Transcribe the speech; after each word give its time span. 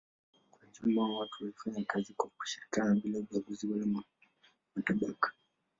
Kwa 0.51 0.67
jumla 0.67 1.01
watu 1.03 1.33
walifanya 1.43 1.85
kazi 1.85 2.13
kwa 2.13 2.29
kushirikiana 2.37 2.95
bila 2.95 3.19
ubaguzi 3.19 3.67
wala 3.67 3.85
matabaka. 4.75 5.33